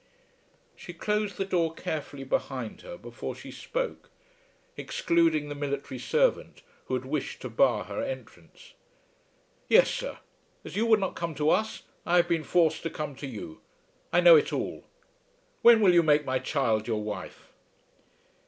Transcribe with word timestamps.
She 0.75 0.95
closed 0.95 1.37
the 1.37 1.45
door 1.45 1.75
carefully 1.75 2.23
behind 2.23 2.81
her 2.81 2.97
before 2.97 3.35
she 3.35 3.51
spoke, 3.51 4.09
excluding 4.75 5.47
the 5.47 5.53
military 5.53 5.99
servant 5.99 6.63
who 6.85 6.95
had 6.95 7.05
wished 7.05 7.39
to 7.43 7.51
bar 7.51 7.83
her 7.83 8.01
entrance. 8.01 8.73
"Yes, 9.67 9.91
sir; 9.91 10.17
as 10.65 10.75
you 10.75 10.87
would 10.87 10.99
not 10.99 11.15
come 11.15 11.35
to 11.35 11.51
us 11.51 11.83
I 12.03 12.15
have 12.17 12.27
been 12.27 12.43
forced 12.43 12.81
to 12.81 12.89
come 12.89 13.15
to 13.17 13.27
you. 13.27 13.61
I 14.11 14.21
know 14.21 14.35
it 14.35 14.51
all. 14.51 14.85
When 15.61 15.81
will 15.81 15.93
you 15.93 16.01
make 16.01 16.25
my 16.25 16.39
child 16.39 16.87
your 16.87 17.03
wife?" 17.03 17.51